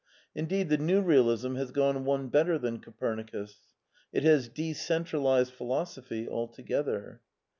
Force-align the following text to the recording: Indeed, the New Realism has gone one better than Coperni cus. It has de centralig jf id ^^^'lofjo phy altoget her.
Indeed, 0.33 0.69
the 0.69 0.79
New 0.79 0.99
Realism 1.03 1.57
has 1.57 1.69
gone 1.69 2.05
one 2.05 2.29
better 2.29 2.57
than 2.57 2.79
Coperni 2.79 3.23
cus. 3.31 3.59
It 4.11 4.23
has 4.23 4.49
de 4.49 4.71
centralig 4.73 5.51
jf 5.51 5.51
id 5.51 5.57
^^^'lofjo 5.67 6.03
phy 6.03 6.25
altoget 6.27 6.85
her. 6.87 7.21